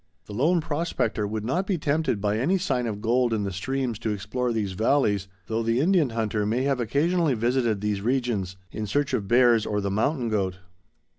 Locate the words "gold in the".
3.01-3.51